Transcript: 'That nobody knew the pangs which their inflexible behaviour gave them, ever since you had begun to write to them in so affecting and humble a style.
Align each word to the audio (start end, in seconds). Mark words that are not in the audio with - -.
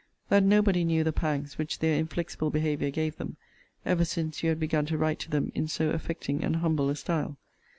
'That 0.29 0.41
nobody 0.43 0.83
knew 0.83 1.03
the 1.03 1.13
pangs 1.13 1.59
which 1.59 1.77
their 1.77 1.93
inflexible 1.99 2.49
behaviour 2.49 2.89
gave 2.89 3.17
them, 3.17 3.37
ever 3.85 4.03
since 4.03 4.41
you 4.41 4.49
had 4.49 4.59
begun 4.59 4.83
to 4.87 4.97
write 4.97 5.19
to 5.19 5.29
them 5.29 5.51
in 5.53 5.67
so 5.67 5.91
affecting 5.91 6.43
and 6.43 6.55
humble 6.55 6.89
a 6.89 6.95
style. 6.95 7.37